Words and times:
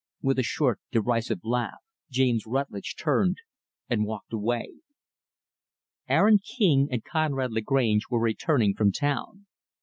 With 0.23 0.39
a 0.39 0.43
short, 0.43 0.81
derisive 0.91 1.41
laugh, 1.43 1.77
James 2.09 2.47
Rutlidge 2.47 2.95
turned 2.97 3.37
and 3.87 4.03
walked 4.03 4.33
away. 4.33 4.77
Aaron 6.09 6.39
King 6.39 6.87
and 6.89 7.03
Conrad 7.03 7.51
Lagrange 7.51 8.07
were 8.09 8.19
returning 8.19 8.73
from 8.73 8.91
town. 8.91 9.45